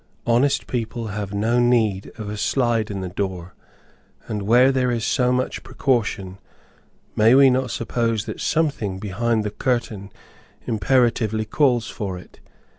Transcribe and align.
Honest 0.25 0.65
people 0.65 1.09
have 1.09 1.31
no 1.31 1.59
need 1.59 2.11
of 2.17 2.27
a 2.27 2.35
slide 2.35 2.89
in 2.89 3.01
the 3.01 3.07
door, 3.09 3.53
and 4.27 4.41
where 4.41 4.71
there 4.71 4.89
is 4.89 5.05
so 5.05 5.31
much 5.31 5.61
precaution, 5.61 6.39
may 7.15 7.35
we 7.35 7.51
not 7.51 7.69
suppose 7.69 8.25
that 8.25 8.41
something 8.41 8.97
behind 8.97 9.43
the 9.43 9.51
curtain 9.51 10.11
imperatively 10.65 11.45
calls 11.45 11.87
for 11.87 12.17
it? 12.17 12.39